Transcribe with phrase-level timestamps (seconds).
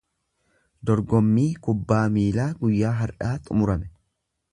[0.89, 3.93] Dorgommii kubbaa miilaa guyyaa har’aa xumurame.